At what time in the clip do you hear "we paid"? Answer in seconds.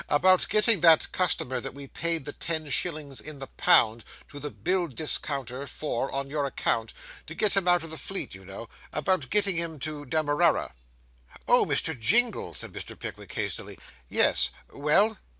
1.75-2.25